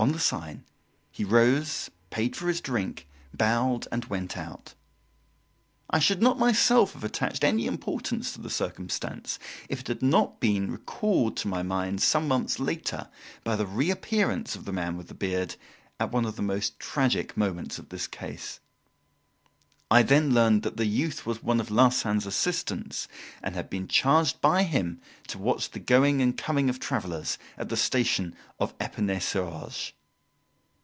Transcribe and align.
On 0.00 0.12
the 0.12 0.18
sign 0.18 0.64
he 1.10 1.24
rose, 1.24 1.90
paid 2.08 2.34
for 2.34 2.48
his 2.48 2.62
drink, 2.62 3.06
bowed, 3.34 3.86
and 3.92 4.06
went 4.06 4.34
out. 4.34 4.72
I 5.90 5.98
should 5.98 6.22
not 6.22 6.38
myself 6.38 6.94
have 6.94 7.04
attached 7.04 7.44
any 7.44 7.66
importance 7.66 8.32
to 8.32 8.40
the 8.40 8.48
circumstance, 8.48 9.38
if 9.68 9.80
it 9.80 9.88
had 9.88 10.00
not 10.02 10.40
been 10.40 10.70
recalled 10.72 11.36
to 11.36 11.48
my 11.48 11.62
mind, 11.62 12.00
some 12.00 12.26
months 12.26 12.58
later, 12.58 13.10
by 13.44 13.56
the 13.56 13.66
reappearance 13.66 14.56
of 14.56 14.64
the 14.64 14.72
man 14.72 14.96
with 14.96 15.08
the 15.08 15.14
beard 15.14 15.56
at 16.00 16.10
one 16.12 16.24
of 16.24 16.36
the 16.36 16.40
most 16.40 16.80
tragic 16.80 17.36
moments 17.36 17.78
of 17.78 17.90
this 17.90 18.06
case. 18.06 18.58
I 19.92 20.04
then 20.04 20.32
learned 20.32 20.62
that 20.62 20.76
the 20.76 20.86
youth 20.86 21.26
was 21.26 21.42
one 21.42 21.58
of 21.58 21.68
Larsan's 21.72 22.24
assistants 22.24 23.08
and 23.42 23.56
had 23.56 23.68
been 23.68 23.88
charged 23.88 24.40
by 24.40 24.62
him 24.62 25.00
to 25.26 25.36
watch 25.36 25.68
the 25.72 25.80
going 25.80 26.22
and 26.22 26.38
coming 26.38 26.70
of 26.70 26.78
travellers 26.78 27.38
at 27.58 27.70
the 27.70 27.76
station 27.76 28.36
of 28.60 28.78
Epinay 28.78 29.20
sur 29.20 29.42
Orge. 29.44 29.96